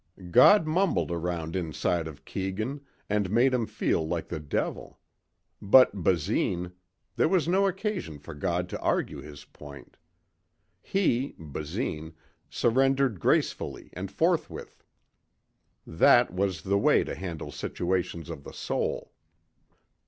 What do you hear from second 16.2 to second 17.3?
was the way to